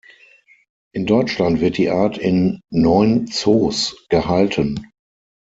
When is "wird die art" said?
1.61-2.17